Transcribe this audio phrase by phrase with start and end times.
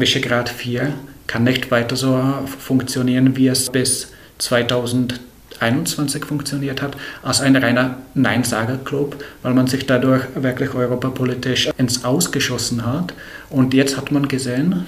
[0.00, 0.92] Visegrad 4
[1.26, 2.22] kann nicht weiter so
[2.58, 10.22] funktionieren, wie es bis 2021 funktioniert hat, als ein reiner Nein-Sager-Club, weil man sich dadurch
[10.34, 13.14] wirklich europapolitisch ins Ausgeschossen hat.
[13.50, 14.86] Und jetzt hat man gesehen,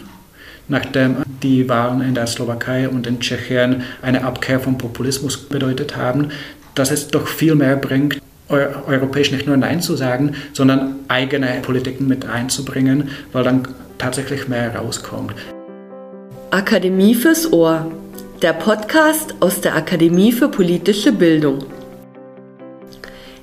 [0.69, 6.29] nachdem die Wahlen in der Slowakei und in Tschechien eine Abkehr vom Populismus bedeutet haben,
[6.75, 12.09] dass es doch viel mehr bringt, europäisch nicht nur Nein zu sagen, sondern eigene Politiken
[12.09, 13.69] mit einzubringen, weil dann
[13.99, 15.35] tatsächlich mehr rauskommt.
[16.51, 17.91] Akademie fürs Ohr,
[18.41, 21.67] der Podcast aus der Akademie für politische Bildung.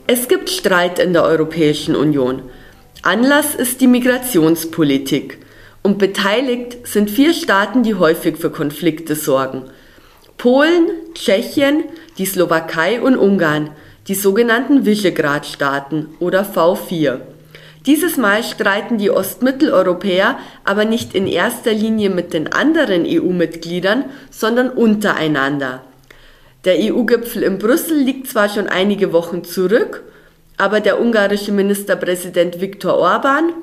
[0.08, 2.44] Es gibt Streit in der Europäischen Union.
[3.02, 5.40] Anlass ist die Migrationspolitik.
[5.84, 9.66] Und beteiligt sind vier Staaten, die häufig für Konflikte sorgen.
[10.38, 11.84] Polen, Tschechien,
[12.18, 13.70] die Slowakei und Ungarn,
[14.08, 17.22] die sogenannten Visegrad-Staaten oder V4.
[17.86, 24.70] Dieses Mal streiten die Ostmitteleuropäer aber nicht in erster Linie mit den anderen EU-Mitgliedern, sondern
[24.70, 25.84] untereinander.
[26.64, 30.04] Der EU-Gipfel in Brüssel liegt zwar schon einige Wochen zurück,
[30.58, 33.54] aber der ungarische Ministerpräsident Viktor Orban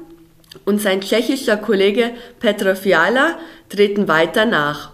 [0.64, 4.92] und sein tschechischer Kollege Petr Fiala treten weiter nach.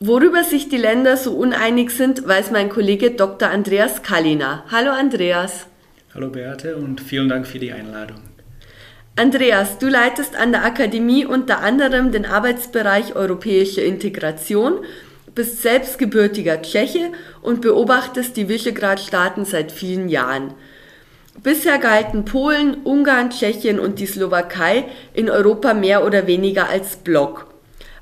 [0.00, 3.50] Worüber sich die Länder so uneinig sind, weiß mein Kollege Dr.
[3.50, 4.64] Andreas Kallina.
[4.70, 5.66] Hallo Andreas.
[6.14, 8.35] Hallo Beate und vielen Dank für die Einladung.
[9.18, 14.84] Andreas, du leitest an der Akademie unter anderem den Arbeitsbereich Europäische Integration,
[15.34, 20.52] bist selbst gebürtiger Tscheche und beobachtest die Visegrad-Staaten seit vielen Jahren.
[21.42, 27.46] Bisher galten Polen, Ungarn, Tschechien und die Slowakei in Europa mehr oder weniger als Block.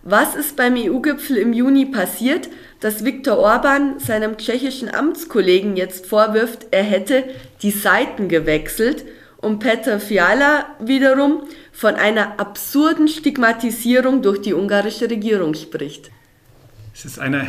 [0.02, 2.48] Was ist beim EU-Gipfel im Juni passiert,
[2.80, 7.22] dass Viktor Orban seinem tschechischen Amtskollegen jetzt vorwirft, er hätte
[7.62, 9.04] die Seiten gewechselt
[9.45, 16.11] und Petr Fiala wiederum von einer absurden Stigmatisierung durch die ungarische Regierung spricht.
[16.95, 17.47] Es ist eine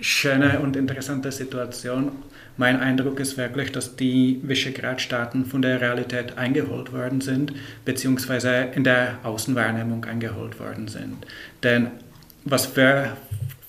[0.00, 2.12] schöne und interessante Situation.
[2.56, 7.52] Mein Eindruck ist wirklich, dass die Visegrad-Staaten von der Realität eingeholt worden sind,
[7.84, 11.26] beziehungsweise in der Außenwahrnehmung eingeholt worden sind.
[11.62, 11.88] Denn
[12.44, 13.16] was wir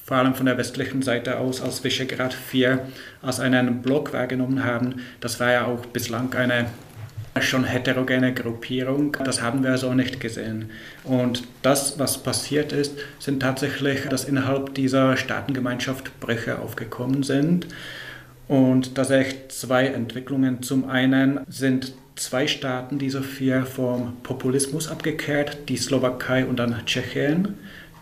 [0.06, 2.80] vor allem von der westlichen Seite aus als Visegrad 4
[3.24, 6.68] als einen Block wahrgenommen haben, das war ja auch bislang eine
[7.41, 9.18] schon heterogene Gruppierung.
[9.23, 10.69] Das haben wir so nicht gesehen.
[11.03, 17.68] Und das, was passiert ist, sind tatsächlich, dass innerhalb dieser Staatengemeinschaft Brüche aufgekommen sind.
[18.47, 20.62] Und da sehe ich zwei Entwicklungen.
[20.63, 27.56] Zum einen sind zwei Staaten dieser vier vom Populismus abgekehrt, die Slowakei und dann Tschechien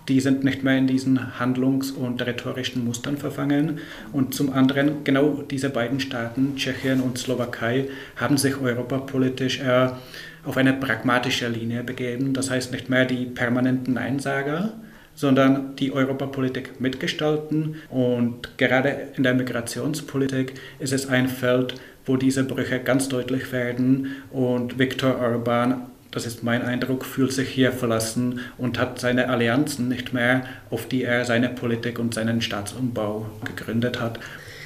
[0.08, 3.80] die sind nicht mehr in diesen handlungs- und rhetorischen Mustern verfangen.
[4.12, 9.98] Und zum anderen, genau diese beiden Staaten, Tschechien und Slowakei, haben sich europapolitisch eher
[10.44, 12.34] auf eine pragmatische Linie begeben.
[12.34, 14.74] Das heißt nicht mehr die permanenten Einsager,
[15.16, 17.76] sondern die Europapolitik mitgestalten.
[17.90, 21.76] Und gerade in der Migrationspolitik ist es ein Feld,
[22.06, 25.84] wo diese Brüche ganz deutlich werden und Viktor Orban
[26.14, 30.88] das ist mein Eindruck, fühlt sich hier verlassen und hat seine Allianzen nicht mehr, auf
[30.88, 34.20] die er seine Politik und seinen Staatsumbau gegründet hat.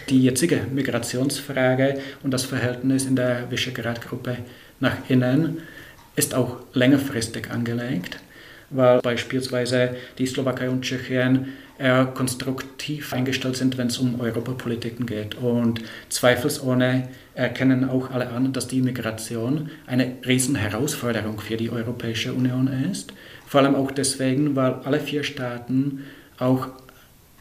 [0.09, 4.37] Die jetzige Migrationsfrage und das Verhältnis in der Visegrad-Gruppe
[4.81, 5.59] nach innen
[6.17, 8.19] ist auch längerfristig angelegt,
[8.69, 15.35] weil beispielsweise die Slowakei und Tschechien eher konstruktiv eingestellt sind, wenn es um Europapolitiken geht.
[15.35, 22.67] Und zweifelsohne erkennen auch alle an, dass die Migration eine Riesenherausforderung für die Europäische Union
[22.91, 23.13] ist.
[23.45, 26.03] Vor allem auch deswegen, weil alle vier Staaten
[26.39, 26.69] auch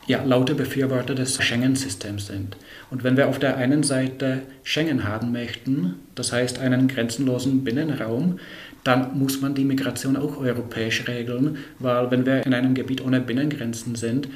[0.06, 2.56] ja, laute Befürworter des Schengen-Systems sind.
[2.90, 8.38] Und wenn wir auf der einen Seite Schengen haben möchten, das heißt einen grenzenlosen Binnenraum,
[8.86, 13.20] dann muss man die Migration auch europäisch regeln, weil wenn wir in einem Gebiet ohne
[13.20, 14.28] Binnengrenzen sind,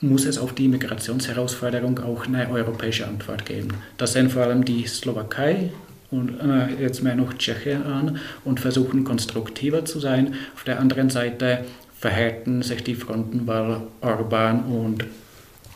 [0.00, 3.68] muss es auf die Migrationsherausforderung auch eine europäische Antwort geben.
[3.96, 5.70] Das sehen vor allem die Slowakei
[6.10, 10.34] und äh, jetzt mehr noch Tschechien an und versuchen konstruktiver zu sein.
[10.54, 11.64] Auf der anderen Seite
[11.98, 15.04] verhärten sich die Fronten, weil Orban und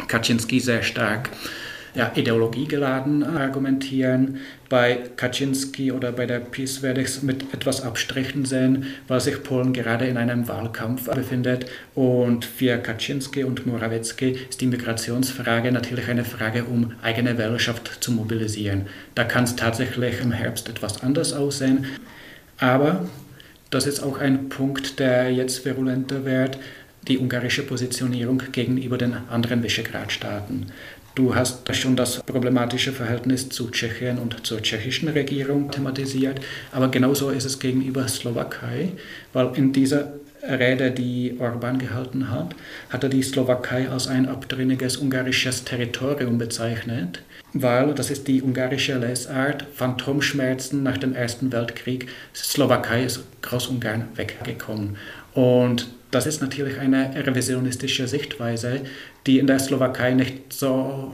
[0.07, 1.31] Kaczynski sehr stark
[1.95, 4.39] ja, ideologiegeladen argumentieren.
[4.69, 9.43] Bei Kaczynski oder bei der PiS werde ich es mit etwas Abstrichen sehen, weil sich
[9.43, 11.67] Polen gerade in einem Wahlkampf befindet.
[11.95, 18.13] Und für Kaczynski und Morawiecki ist die Migrationsfrage natürlich eine Frage, um eigene Wählerschaft zu
[18.13, 18.87] mobilisieren.
[19.15, 21.87] Da kann es tatsächlich im Herbst etwas anders aussehen.
[22.59, 23.09] Aber
[23.71, 26.59] das ist auch ein Punkt, der jetzt virulenter wird,
[27.09, 30.67] die ungarische Positionierung gegenüber den anderen Visegrad-Staaten.
[31.17, 36.41] Du hast schon das problematische Verhältnis zu Tschechien und zur tschechischen Regierung thematisiert,
[36.71, 38.93] aber genauso ist es gegenüber Slowakei,
[39.33, 40.13] weil in dieser
[40.43, 42.55] Rede, die Orban gehalten hat,
[42.89, 47.21] hat er die Slowakei als ein abtrünniges ungarisches Territorium bezeichnet,
[47.53, 54.97] weil, das ist die ungarische Lesart, Phantomschmerzen nach dem Ersten Weltkrieg, Slowakei ist Großungarn weggekommen.
[55.35, 58.81] Und das ist natürlich eine revisionistische Sichtweise,
[59.27, 61.13] die in der Slowakei nicht so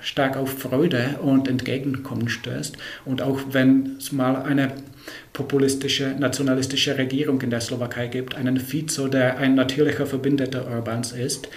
[0.00, 2.76] stark auf Freude und Entgegenkommen stößt.
[3.04, 4.72] Und auch wenn es mal eine
[5.32, 11.48] populistische, nationalistische Regierung in der Slowakei gibt, einen Fico, der ein natürlicher Verbündeter Orbans ist,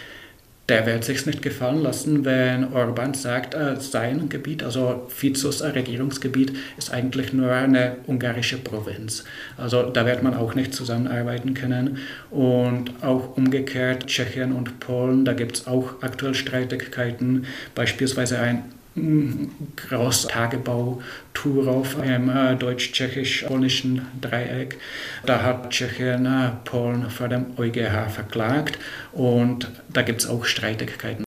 [0.69, 6.53] der wird sich nicht gefallen lassen, wenn Orban sagt, äh, sein Gebiet, also Fizos Regierungsgebiet,
[6.77, 9.23] ist eigentlich nur eine ungarische Provinz.
[9.55, 11.99] Also da wird man auch nicht zusammenarbeiten können.
[12.31, 18.63] Und auch umgekehrt Tschechien und Polen, da gibt es auch aktuell Streitigkeiten, beispielsweise ein
[19.75, 21.01] Großtagebau
[21.33, 24.77] Turów im äh, deutsch-tschechisch-polnischen Dreieck.
[25.25, 28.79] Da hat Tschechien äh, Polen vor dem EuGH verklagt
[29.13, 31.23] und da gibt es auch Streitigkeiten.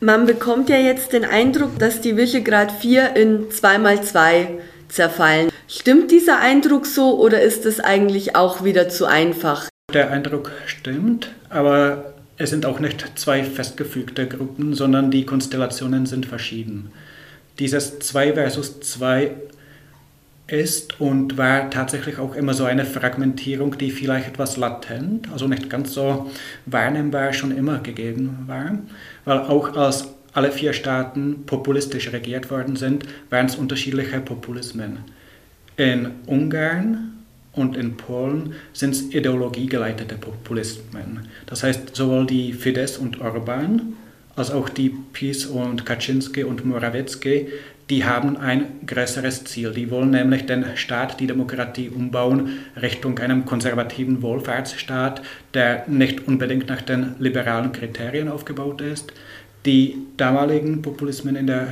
[0.00, 4.48] Man bekommt ja jetzt den Eindruck, dass die Visegrad 4 in 2x2
[4.88, 5.50] zerfallen.
[5.68, 9.68] Stimmt dieser Eindruck so oder ist es eigentlich auch wieder zu einfach?
[9.94, 16.26] Der Eindruck stimmt, aber es sind auch nicht zwei festgefügte Gruppen, sondern die Konstellationen sind
[16.26, 16.90] verschieden.
[17.58, 19.30] Dieses 2 versus 2
[20.46, 25.70] ist und war tatsächlich auch immer so eine Fragmentierung, die vielleicht etwas latent, also nicht
[25.70, 26.30] ganz so
[26.66, 28.78] wahrnehmbar schon immer gegeben war,
[29.24, 34.98] weil auch als alle vier Staaten populistisch regiert worden sind, waren es unterschiedliche Populismen.
[35.76, 37.15] In Ungarn
[37.56, 41.28] und in Polen sind es ideologiegeleitete Populismen.
[41.46, 43.94] Das heißt, sowohl die Fidesz und Orban
[44.36, 47.48] als auch die PiS und Kaczynski und Morawiecki,
[47.88, 49.70] die haben ein größeres Ziel.
[49.70, 55.22] Die wollen nämlich den Staat, die Demokratie umbauen Richtung einem konservativen Wohlfahrtsstaat,
[55.54, 59.12] der nicht unbedingt nach den liberalen Kriterien aufgebaut ist.
[59.64, 61.68] Die damaligen Populismen in der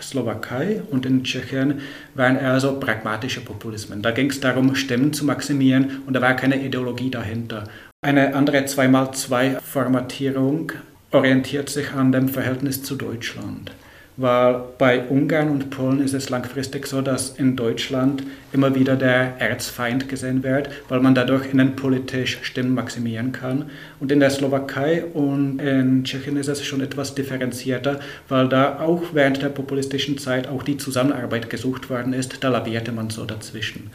[0.00, 1.80] Slowakei und in Tschechien
[2.14, 4.02] waren eher so pragmatische Populismen.
[4.02, 7.64] Da ging es darum, Stimmen zu maximieren und da war keine Ideologie dahinter.
[8.02, 10.72] Eine andere 2x2-Formatierung
[11.10, 13.72] orientiert sich an dem Verhältnis zu Deutschland.
[14.16, 18.22] Weil bei Ungarn und Polen ist es langfristig so, dass in Deutschland
[18.52, 23.70] immer wieder der Erzfeind gesehen wird, weil man dadurch innenpolitisch Stimmen maximieren kann.
[23.98, 29.02] Und in der Slowakei und in Tschechien ist es schon etwas differenzierter, weil da auch
[29.14, 32.44] während der populistischen Zeit auch die Zusammenarbeit gesucht worden ist.
[32.44, 33.90] Da lavierte man so dazwischen.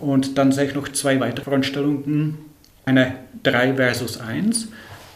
[0.00, 2.38] Und dann sehe ich noch zwei weitere Frontstellungen.
[2.84, 3.14] Eine
[3.44, 4.66] 3 versus 1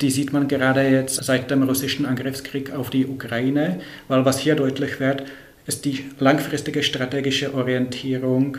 [0.01, 4.55] die sieht man gerade jetzt seit dem russischen Angriffskrieg auf die Ukraine, weil was hier
[4.55, 5.25] deutlich wird,
[5.67, 8.59] ist die langfristige strategische Orientierung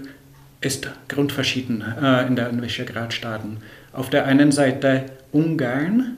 [0.59, 3.57] ist grundverschieden äh, in den Visegrad-Staaten.
[3.93, 6.17] Auf der einen Seite Ungarn,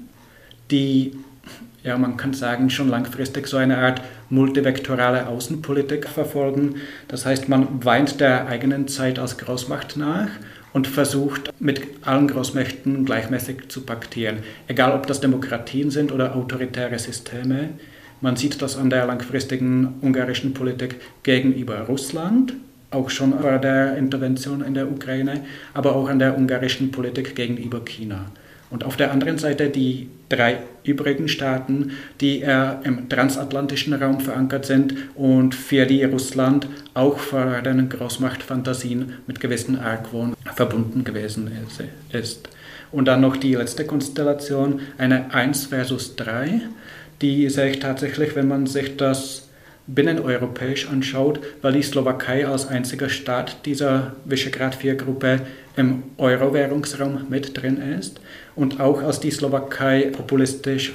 [0.71, 1.11] die,
[1.83, 6.75] ja, man kann sagen, schon langfristig so eine Art multivektorale Außenpolitik verfolgen.
[7.09, 10.29] Das heißt, man weint der eigenen Zeit als Großmacht nach
[10.73, 16.99] und versucht mit allen Großmächten gleichmäßig zu paktieren, egal ob das Demokratien sind oder autoritäre
[16.99, 17.69] Systeme.
[18.21, 22.53] Man sieht das an der langfristigen ungarischen Politik gegenüber Russland,
[22.91, 27.79] auch schon bei der Intervention in der Ukraine, aber auch an der ungarischen Politik gegenüber
[27.85, 28.25] China.
[28.69, 34.65] Und auf der anderen Seite die drei übrigen Staaten, die eher im transatlantischen Raum verankert
[34.65, 41.51] sind und für die Russland auch vor den Großmachtfantasien mit gewissen Argwohn verbunden gewesen
[42.11, 42.49] ist.
[42.91, 46.61] Und dann noch die letzte Konstellation, eine 1 versus 3,
[47.21, 49.48] die sehe ich tatsächlich, wenn man sich das
[49.93, 55.41] binneneuropäisch anschaut, weil die Slowakei als einziger Staat dieser Visegrad-4-Gruppe
[55.75, 58.19] im Euro-Währungsraum mit drin ist
[58.55, 60.93] und auch als die Slowakei populistisch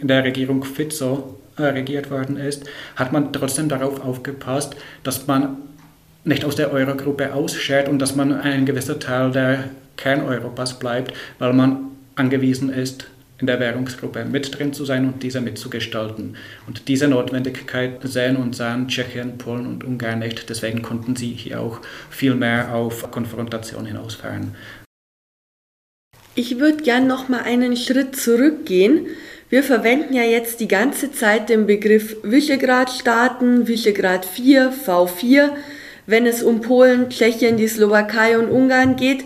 [0.00, 2.64] in der Regierung Fico äh, regiert worden ist,
[2.96, 5.56] hat man trotzdem darauf aufgepasst, dass man
[6.24, 9.64] nicht aus der Eurogruppe ausschert und dass man ein gewisser Teil der
[9.96, 13.06] Kerneuropas bleibt, weil man angewiesen ist,
[13.38, 16.36] in der Währungsgruppe mit drin zu sein und diese mitzugestalten.
[16.66, 20.48] Und diese Notwendigkeit sehen und sahen Tschechien, Polen und Ungarn nicht.
[20.48, 24.54] Deswegen konnten sie hier auch viel mehr auf Konfrontation hinausfahren.
[26.34, 29.06] Ich würde gern noch mal einen Schritt zurückgehen.
[29.48, 35.50] Wir verwenden ja jetzt die ganze Zeit den Begriff Visegrad-Staaten, Visegrad 4, V4,
[36.06, 39.24] wenn es um Polen, Tschechien, die Slowakei und Ungarn geht.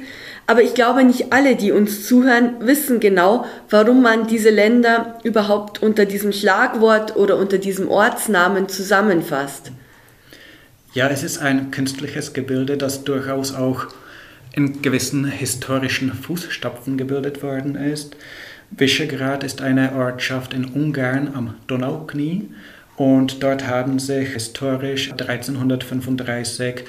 [0.51, 5.81] Aber ich glaube, nicht alle, die uns zuhören, wissen genau, warum man diese Länder überhaupt
[5.81, 9.71] unter diesem Schlagwort oder unter diesem Ortsnamen zusammenfasst.
[10.93, 13.87] Ja, es ist ein künstliches Gebilde, das durchaus auch
[14.53, 18.17] in gewissen historischen Fußstapfen gebildet worden ist.
[18.73, 22.49] Visegrad ist eine Ortschaft in Ungarn am Donauknie
[22.97, 26.83] und dort haben sich historisch 1335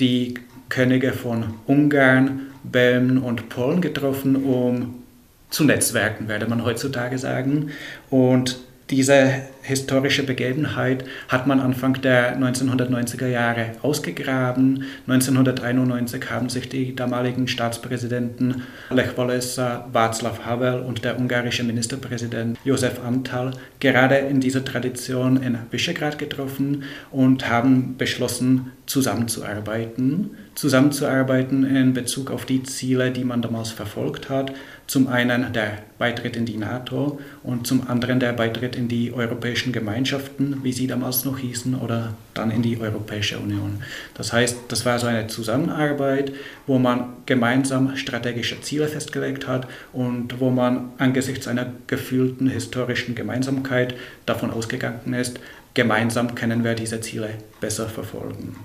[0.00, 0.34] die
[0.68, 5.02] Könige von Ungarn, Böhmen und Polen getroffen, um
[5.50, 7.70] zu netzwerken, würde man heutzutage sagen.
[8.10, 8.58] Und
[8.90, 14.84] diese historische Begebenheit hat man Anfang der 1990er Jahre ausgegraben.
[15.08, 23.02] 1991 haben sich die damaligen Staatspräsidenten Lech Walesa, Václav Havel und der ungarische Ministerpräsident Josef
[23.02, 30.36] Antal gerade in dieser Tradition in Visegrad getroffen und haben beschlossen, zusammenzuarbeiten.
[30.54, 34.52] Zusammenzuarbeiten in Bezug auf die Ziele, die man damals verfolgt hat.
[34.86, 39.10] Zum einen der Beitritt in die NATO und zum anderen der Beitritt in die
[39.54, 43.82] europäischen Gemeinschaften, wie sie damals noch hießen, oder dann in die Europäische Union.
[44.14, 46.32] Das heißt, das war so eine Zusammenarbeit,
[46.66, 53.94] wo man gemeinsam strategische Ziele festgelegt hat und wo man angesichts einer gefühlten historischen Gemeinsamkeit
[54.26, 55.38] davon ausgegangen ist,
[55.74, 57.30] gemeinsam können wir diese Ziele
[57.60, 58.56] besser verfolgen.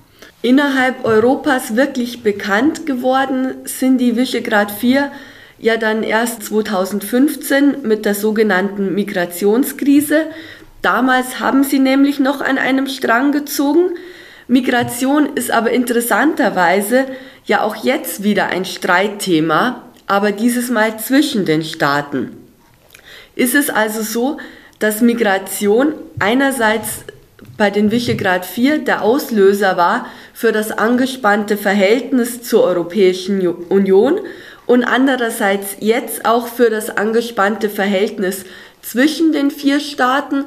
[0.41, 5.11] Innerhalb Europas wirklich bekannt geworden sind die Visegrad 4
[5.59, 10.27] ja dann erst 2015 mit der sogenannten Migrationskrise.
[10.81, 13.91] Damals haben sie nämlich noch an einem Strang gezogen.
[14.47, 17.05] Migration ist aber interessanterweise
[17.45, 22.37] ja auch jetzt wieder ein Streitthema, aber dieses Mal zwischen den Staaten.
[23.35, 24.37] Ist es also so,
[24.79, 27.03] dass Migration einerseits
[27.57, 34.19] bei den Visegrad 4 der Auslöser war für das angespannte Verhältnis zur Europäischen Union
[34.65, 38.45] und andererseits jetzt auch für das angespannte Verhältnis
[38.81, 40.45] zwischen den vier Staaten?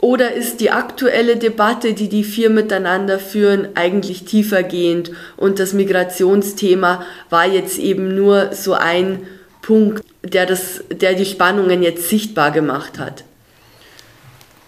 [0.00, 7.04] Oder ist die aktuelle Debatte, die die vier miteinander führen, eigentlich tiefergehend und das Migrationsthema
[7.28, 9.26] war jetzt eben nur so ein
[9.60, 13.24] Punkt, der, das, der die Spannungen jetzt sichtbar gemacht hat?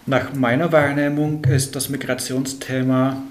[0.05, 3.23] Nach meiner Wahrnehmung ist das Migrationsthema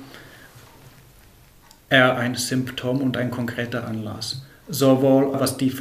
[1.90, 4.42] eher ein Symptom und ein konkreter Anlass
[4.72, 5.74] sowohl was die,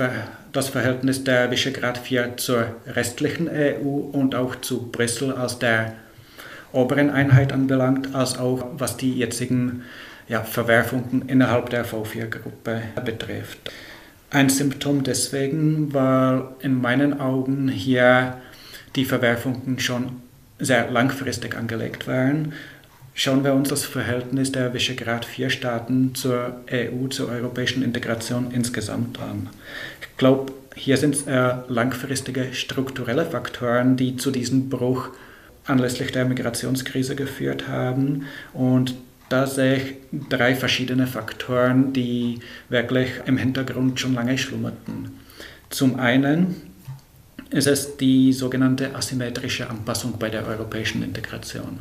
[0.53, 5.95] das Verhältnis der Visegrad 4 zur restlichen EU und auch zu Brüssel als der
[6.73, 9.83] oberen Einheit anbelangt, als auch was die jetzigen
[10.29, 13.59] ja, Verwerfungen innerhalb der V4-Gruppe betrifft.
[14.31, 18.37] Ein Symptom deswegen, weil in meinen Augen hier
[18.95, 20.23] die Verwerfungen schon
[20.59, 22.53] sehr langfristig angelegt waren
[23.15, 29.21] Schauen wir uns das Verhältnis der Visegrad 4 Staaten zur EU, zur europäischen Integration insgesamt
[29.21, 29.51] an.
[30.01, 35.11] Ich glaube, hier sind es eher langfristige strukturelle Faktoren, die zu diesem Bruch
[35.71, 38.27] anlässlich der Migrationskrise geführt haben.
[38.53, 38.95] Und
[39.29, 39.95] da sehe ich
[40.29, 45.19] drei verschiedene Faktoren, die wirklich im Hintergrund schon lange schlummerten.
[45.71, 46.57] Zum einen
[47.51, 51.81] ist es die sogenannte asymmetrische Anpassung bei der europäischen Integration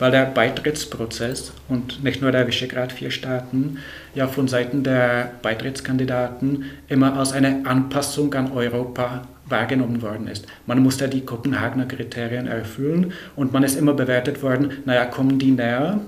[0.00, 3.78] weil der Beitrittsprozess und nicht nur der Visegrad vier Staaten
[4.14, 10.46] ja von Seiten der Beitrittskandidaten immer als eine Anpassung an Europa wahrgenommen worden ist.
[10.66, 15.50] Man musste die Kopenhagener Kriterien erfüllen und man ist immer bewertet worden, naja, kommen die
[15.50, 16.00] näher?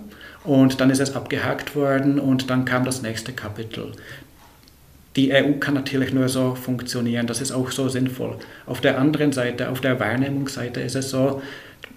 [0.45, 3.93] Und dann ist es abgehakt worden und dann kam das nächste Kapitel.
[5.15, 8.37] Die EU kann natürlich nur so funktionieren, das ist auch so sinnvoll.
[8.67, 11.43] Auf der anderen Seite, auf der Wahrnehmungsseite ist es so,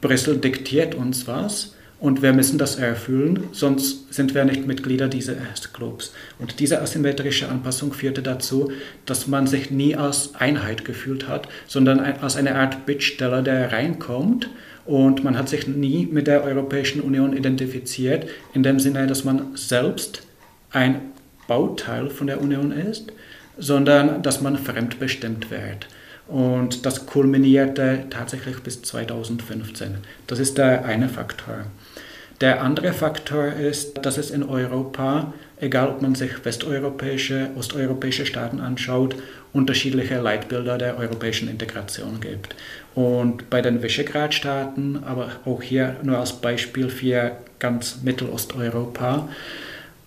[0.01, 1.75] Brüssel diktiert uns was
[2.05, 6.13] und wir müssen das erfüllen, sonst sind wir nicht Mitglieder dieses Clubs.
[6.37, 8.71] Und diese asymmetrische Anpassung führte dazu,
[9.07, 14.51] dass man sich nie als Einheit gefühlt hat, sondern als eine Art Bittsteller, der reinkommt.
[14.85, 19.55] Und man hat sich nie mit der Europäischen Union identifiziert, in dem Sinne, dass man
[19.55, 20.21] selbst
[20.69, 21.01] ein
[21.47, 23.11] Bauteil von der Union ist,
[23.57, 25.87] sondern dass man fremdbestimmt wird.
[26.27, 29.95] Und das kulminierte tatsächlich bis 2015.
[30.27, 31.65] Das ist der eine Faktor.
[32.41, 38.59] Der andere Faktor ist, dass es in Europa, egal ob man sich westeuropäische, osteuropäische Staaten
[38.59, 39.15] anschaut,
[39.53, 42.55] unterschiedliche Leitbilder der europäischen Integration gibt.
[42.93, 49.29] Und bei den Visegrad-Staaten, aber auch hier nur als Beispiel für ganz Mittelosteuropa,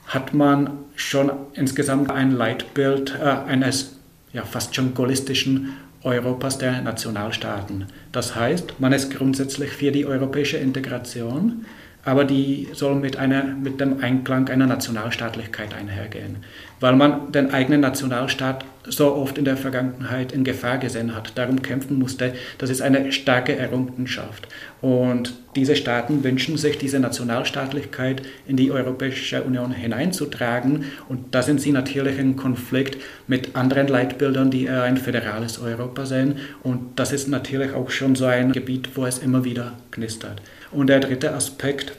[0.06, 3.96] hat man schon insgesamt ein Leitbild äh, eines
[4.32, 7.86] ja, fast schon gaullistischen Europas der Nationalstaaten.
[8.12, 11.64] Das heißt, man ist grundsätzlich für die europäische Integration,
[12.04, 16.44] aber die soll mit, einer, mit dem Einklang einer Nationalstaatlichkeit einhergehen.
[16.80, 21.62] Weil man den eigenen Nationalstaat so oft in der Vergangenheit in Gefahr gesehen hat, darum
[21.62, 22.32] kämpfen musste.
[22.58, 24.48] Das ist eine starke Errungenschaft.
[24.80, 30.84] Und diese Staaten wünschen sich, diese Nationalstaatlichkeit in die Europäische Union hineinzutragen.
[31.08, 36.36] Und da sind sie natürlich in Konflikt mit anderen Leitbildern, die ein föderales Europa sehen.
[36.62, 40.40] Und das ist natürlich auch schon so ein Gebiet, wo es immer wieder knistert.
[40.70, 41.92] Und der dritte Aspekt,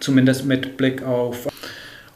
[0.00, 1.48] zumindest mit Blick auf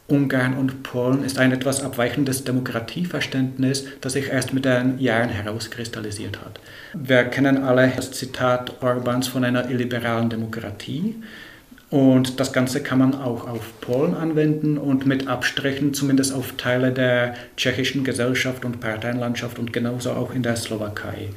[0.09, 6.41] Ungarn und Polen ist ein etwas abweichendes Demokratieverständnis, das sich erst mit den Jahren herauskristallisiert
[6.41, 6.59] hat.
[6.93, 11.15] Wir kennen alle das Zitat Orbans von einer illiberalen Demokratie.
[11.89, 16.91] Und das Ganze kann man auch auf Polen anwenden und mit Abstrichen zumindest auf Teile
[16.91, 21.29] der tschechischen Gesellschaft und Parteienlandschaft und genauso auch in der Slowakei.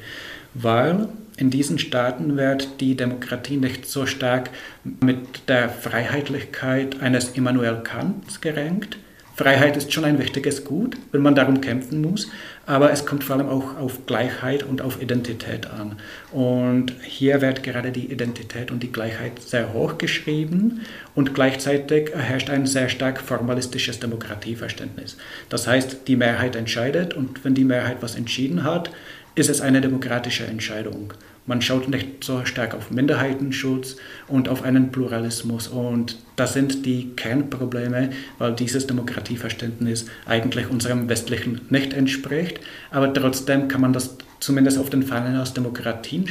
[0.53, 4.49] Weil in diesen Staaten wird die Demokratie nicht so stark
[4.83, 8.97] mit der Freiheitlichkeit eines Immanuel Kants gerenkt.
[9.35, 12.29] Freiheit ist schon ein wichtiges Gut, wenn man darum kämpfen muss,
[12.67, 15.95] aber es kommt vor allem auch auf Gleichheit und auf Identität an.
[16.31, 20.81] Und hier wird gerade die Identität und die Gleichheit sehr hoch geschrieben
[21.15, 25.17] und gleichzeitig herrscht ein sehr stark formalistisches Demokratieverständnis.
[25.49, 28.91] Das heißt, die Mehrheit entscheidet und wenn die Mehrheit was entschieden hat,
[29.35, 31.13] ist es eine demokratische Entscheidung.
[31.45, 33.97] Man schaut nicht so stark auf Minderheitenschutz
[34.29, 35.67] und auf einen Pluralismus.
[35.67, 42.61] Und das sind die Kernprobleme, weil dieses Demokratieverständnis eigentlich unserem westlichen nicht entspricht.
[42.91, 46.27] Aber trotzdem kann man das zumindest auf den Fahnen aus Demokratien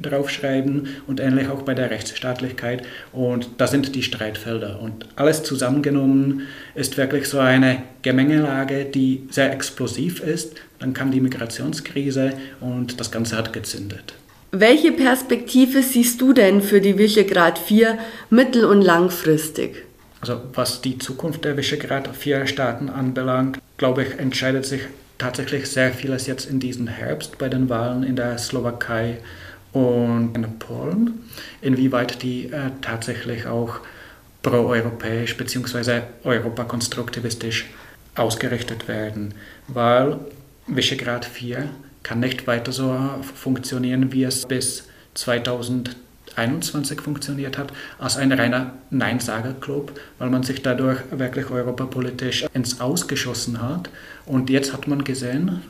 [0.00, 2.82] draufschreiben und ähnlich auch bei der Rechtsstaatlichkeit.
[3.12, 4.80] Und das sind die Streitfelder.
[4.80, 6.42] Und alles zusammengenommen
[6.74, 10.56] ist wirklich so eine Gemengelage, die sehr explosiv ist.
[10.78, 14.14] Dann kam die Migrationskrise und das Ganze hat gezündet.
[14.50, 19.84] Welche Perspektive siehst du denn für die Visegrad 4 mittel- und langfristig?
[20.20, 24.82] Also was die Zukunft der Visegrad 4 Staaten anbelangt, glaube ich, entscheidet sich
[25.18, 29.18] tatsächlich sehr vieles jetzt in diesem Herbst bei den Wahlen in der Slowakei
[29.72, 31.24] und in Polen,
[31.60, 33.80] inwieweit die äh, tatsächlich auch
[34.42, 36.02] proeuropäisch bzw.
[36.24, 37.66] europakonstruktivistisch
[38.14, 39.34] ausgerichtet werden,
[39.66, 40.18] weil
[40.66, 41.68] Visegrad 4
[42.02, 42.96] kann nicht weiter so
[43.34, 44.88] funktionieren, wie es bis
[46.38, 53.60] 2021 funktioniert hat, als ein reiner Neinsager-Club, weil man sich dadurch wirklich europapolitisch ins Ausgeschossen
[53.60, 53.90] hat.
[54.24, 55.62] Und jetzt hat man gesehen,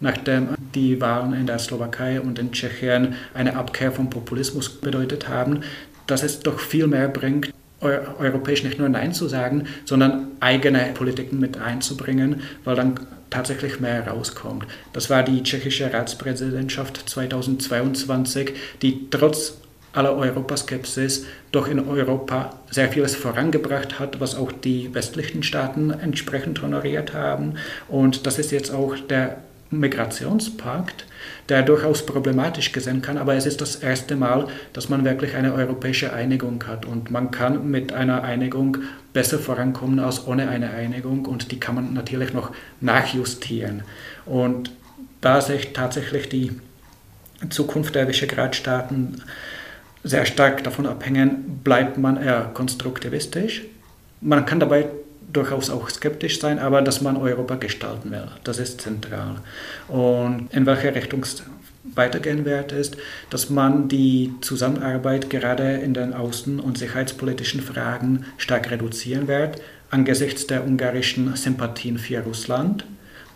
[0.00, 5.62] nachdem die Wahlen in der Slowakei und in Tschechien eine Abkehr vom Populismus bedeutet haben,
[6.06, 11.38] dass es doch viel mehr bringt, europäisch nicht nur Nein zu sagen, sondern eigene Politiken
[11.38, 14.66] mit einzubringen, weil dann tatsächlich mehr rauskommt.
[14.92, 19.58] Das war die tschechische Ratspräsidentschaft 2022, die trotz
[19.96, 26.62] aller Europaskepsis doch in Europa sehr vieles vorangebracht hat, was auch die westlichen Staaten entsprechend
[26.62, 27.54] honoriert haben.
[27.88, 29.38] Und das ist jetzt auch der
[29.70, 31.06] Migrationspakt,
[31.48, 35.54] der durchaus problematisch gesehen kann, aber es ist das erste Mal, dass man wirklich eine
[35.54, 38.78] europäische Einigung hat und man kann mit einer Einigung
[39.12, 43.82] besser vorankommen als ohne eine Einigung und die kann man natürlich noch nachjustieren.
[44.24, 44.70] Und
[45.20, 46.52] da sich tatsächlich die
[47.50, 49.22] Zukunft der Visegrad-Staaten
[50.06, 53.62] sehr stark davon abhängen, bleibt man eher konstruktivistisch.
[54.20, 54.86] Man kann dabei
[55.32, 59.36] durchaus auch skeptisch sein, aber dass man Europa gestalten will, das ist zentral.
[59.88, 61.42] Und in welche Richtung es
[61.94, 62.96] weitergehen wird, ist,
[63.30, 70.46] dass man die Zusammenarbeit gerade in den außen- und sicherheitspolitischen Fragen stark reduzieren wird, angesichts
[70.46, 72.84] der ungarischen Sympathien für Russland,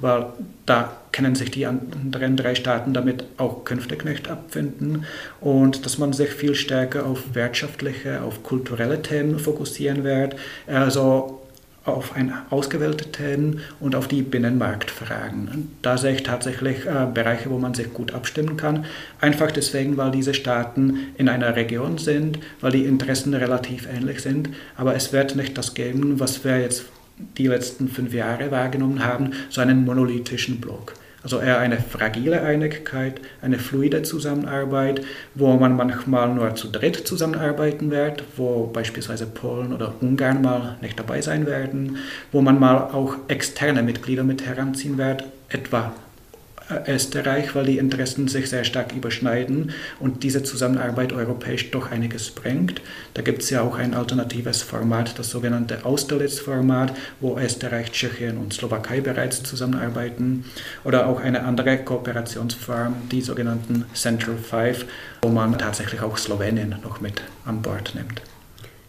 [0.00, 0.26] weil
[0.66, 5.04] da können sich die anderen drei Staaten damit auch künftig nicht abfinden
[5.40, 10.36] und dass man sich viel stärker auf wirtschaftliche, auf kulturelle Themen fokussieren wird,
[10.66, 11.40] also
[11.84, 15.72] auf ein ausgewählte Themen und auf die Binnenmarktfragen.
[15.82, 18.84] Da sehe ich tatsächlich äh, Bereiche, wo man sich gut abstimmen kann.
[19.20, 24.50] Einfach deswegen, weil diese Staaten in einer Region sind, weil die Interessen relativ ähnlich sind.
[24.76, 26.84] Aber es wird nicht das geben, was wir jetzt
[27.38, 30.94] die letzten fünf Jahre wahrgenommen haben, so einen monolithischen Block.
[31.22, 35.02] Also eher eine fragile Einigkeit, eine fluide Zusammenarbeit,
[35.34, 40.98] wo man manchmal nur zu dritt zusammenarbeiten wird, wo beispielsweise Polen oder Ungarn mal nicht
[40.98, 41.98] dabei sein werden,
[42.32, 45.92] wo man mal auch externe Mitglieder mit heranziehen wird, etwa
[46.86, 52.80] Österreich, weil die Interessen sich sehr stark überschneiden und diese Zusammenarbeit europäisch doch einiges bringt.
[53.14, 58.52] Da gibt es ja auch ein alternatives Format, das sogenannte Austerlitz-Format, wo Österreich, Tschechien und
[58.52, 60.44] Slowakei bereits zusammenarbeiten.
[60.84, 64.84] Oder auch eine andere Kooperationsform, die sogenannten Central Five,
[65.22, 68.22] wo man tatsächlich auch Slowenien noch mit an Bord nimmt.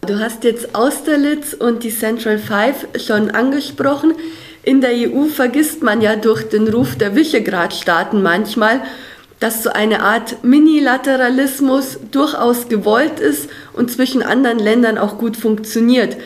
[0.04, 4.14] Du hast jetzt Austerlitz und die Central Five schon angesprochen.
[4.64, 8.82] In der EU vergisst man ja durch den Ruf der Visegrad-Staaten manchmal,
[9.40, 16.16] dass so eine Art Minilateralismus durchaus gewollt ist und zwischen anderen Ländern auch gut funktioniert.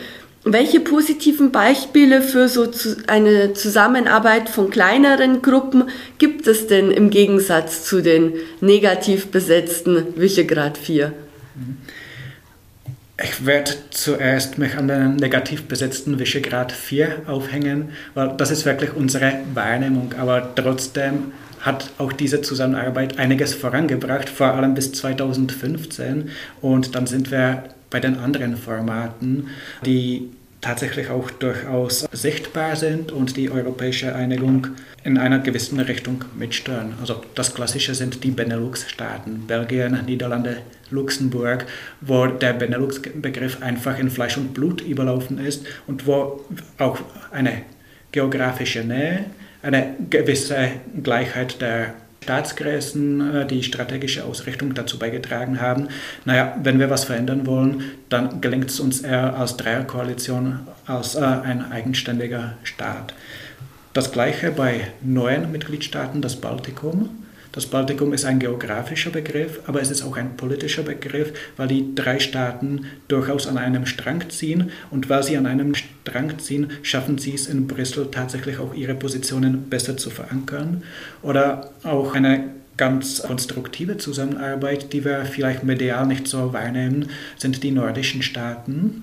[0.43, 2.67] Welche positiven Beispiele für so
[3.07, 5.85] eine Zusammenarbeit von kleineren Gruppen
[6.19, 11.11] gibt es denn im Gegensatz zu den negativ besetzten Visegrad 4?
[13.21, 18.93] Ich werde zuerst mich an den negativ besetzten Visegrad 4 aufhängen, weil das ist wirklich
[18.93, 20.13] unsere Wahrnehmung.
[20.19, 26.29] Aber trotzdem hat auch diese Zusammenarbeit einiges vorangebracht, vor allem bis 2015.
[26.61, 29.47] Und dann sind wir bei den anderen Formaten,
[29.83, 30.29] die
[30.61, 34.67] tatsächlich auch durchaus sichtbar sind und die europäische Einigung
[35.03, 36.95] in einer gewissen Richtung mitsteuern.
[36.99, 40.57] Also das Klassische sind die Benelux-Staaten, Belgien, Niederlande,
[40.89, 41.65] Luxemburg,
[42.01, 46.43] wo der Benelux-Begriff einfach in Fleisch und Blut überlaufen ist und wo
[46.77, 46.99] auch
[47.31, 47.61] eine
[48.11, 49.25] geografische Nähe,
[49.61, 50.69] eine gewisse
[51.03, 51.93] Gleichheit der
[52.23, 55.87] Staatsgrößen, äh, die strategische Ausrichtung dazu beigetragen haben.
[56.25, 61.21] Naja, wenn wir was verändern wollen, dann gelingt es uns eher als Dreierkoalition, als äh,
[61.21, 63.13] ein eigenständiger Staat.
[63.93, 67.26] Das gleiche bei neuen Mitgliedstaaten, das Baltikum.
[67.57, 71.95] Das Baltikum ist ein geografischer Begriff, aber es ist auch ein politischer Begriff, weil die
[71.95, 77.17] drei Staaten durchaus an einem Strang ziehen und weil sie an einem Strang ziehen, schaffen
[77.17, 80.83] sie es in Brüssel tatsächlich auch ihre Positionen besser zu verankern
[81.23, 82.43] oder auch eine
[82.77, 89.01] ganz konstruktive Zusammenarbeit, die wir vielleicht medial nicht so wahrnehmen, sind die nordischen Staaten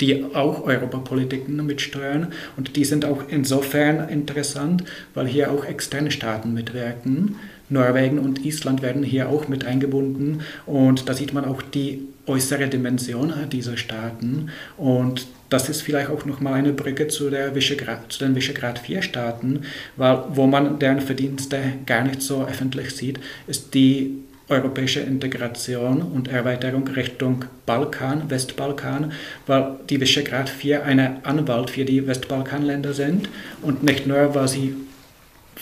[0.00, 2.32] die auch Europapolitiken mitsteuern.
[2.56, 7.36] Und die sind auch insofern interessant, weil hier auch externe Staaten mitwirken.
[7.72, 10.42] Norwegen und Island werden hier auch mit eingebunden.
[10.66, 14.50] Und da sieht man auch die äußere Dimension dieser Staaten.
[14.76, 19.64] Und das ist vielleicht auch nochmal eine Brücke zu, der Visegrad, zu den Visegrad-4-Staaten,
[19.96, 26.28] weil wo man deren Verdienste gar nicht so öffentlich sieht, ist die europäische Integration und
[26.28, 29.12] Erweiterung Richtung Balkan, Westbalkan,
[29.46, 33.28] weil die Visegrad 4 eine Anwalt für die Westbalkanländer sind
[33.62, 34.74] und nicht nur, weil sie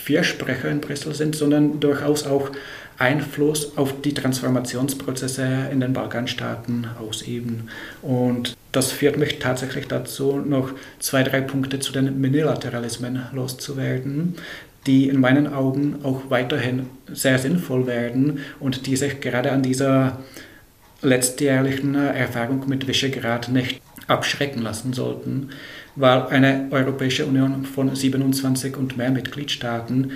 [0.03, 2.49] vier Sprecher in Brüssel sind, sondern durchaus auch
[2.97, 7.69] Einfluss auf die Transformationsprozesse in den Balkanstaaten ausüben.
[8.01, 14.35] Und das führt mich tatsächlich dazu, noch zwei, drei Punkte zu den Minilateralismen loszuwerden,
[14.85, 20.19] die in meinen Augen auch weiterhin sehr sinnvoll werden und die sich gerade an dieser
[21.01, 25.49] letztjährlichen Erfahrung mit Visegrad nicht abschrecken lassen sollten
[25.95, 30.11] weil eine Europäische Union von 27 und mehr Mitgliedstaaten,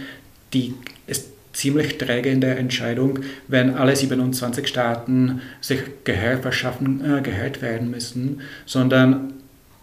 [0.54, 0.74] die
[1.08, 7.62] ist ziemlich träge in der Entscheidung, wenn alle 27 Staaten sich Gehör verschaffen, äh, gehört
[7.62, 9.34] werden müssen, sondern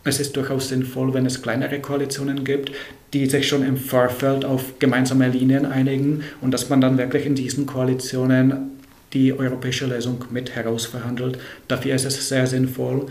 [0.05, 2.72] es ist durchaus sinnvoll, wenn es kleinere Koalitionen gibt,
[3.12, 7.35] die sich schon im Vorfeld auf gemeinsame Linien einigen und dass man dann wirklich in
[7.35, 8.72] diesen Koalitionen
[9.12, 11.38] die europäische Lösung mit herausverhandelt.
[11.68, 13.07] Dafür ist es sehr sinnvoll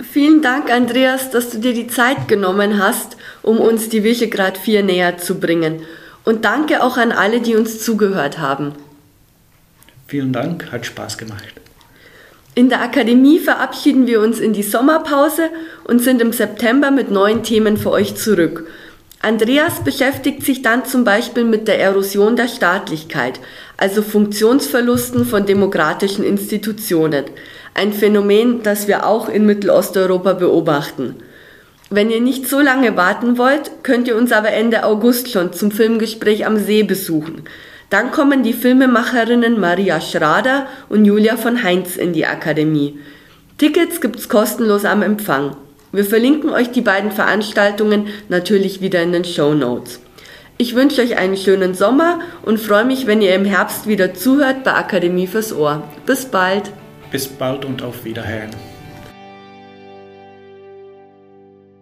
[0.00, 4.84] Vielen Dank, Andreas, dass du dir die Zeit genommen hast, um uns die Visegrad 4
[4.84, 5.82] näher zu bringen.
[6.24, 8.74] Und danke auch an alle, die uns zugehört haben.
[10.06, 11.52] Vielen Dank, hat Spaß gemacht.
[12.54, 15.50] In der Akademie verabschieden wir uns in die Sommerpause
[15.84, 18.66] und sind im September mit neuen Themen für euch zurück.
[19.20, 23.40] Andreas beschäftigt sich dann zum Beispiel mit der Erosion der Staatlichkeit,
[23.76, 27.24] also Funktionsverlusten von demokratischen Institutionen.
[27.74, 31.16] Ein Phänomen, das wir auch in Mittelosteuropa beobachten.
[31.90, 35.72] Wenn ihr nicht so lange warten wollt, könnt ihr uns aber Ende August schon zum
[35.72, 37.42] Filmgespräch am See besuchen.
[37.90, 43.00] Dann kommen die Filmemacherinnen Maria Schrader und Julia von Heinz in die Akademie.
[43.56, 45.56] Tickets gibt's kostenlos am Empfang.
[45.90, 50.00] Wir verlinken euch die beiden Veranstaltungen natürlich wieder in den Show Notes.
[50.58, 54.64] Ich wünsche euch einen schönen Sommer und freue mich, wenn ihr im Herbst wieder zuhört
[54.64, 55.84] bei Akademie fürs Ohr.
[56.04, 56.72] Bis bald.
[57.10, 58.50] Bis bald und auf Wiederhören.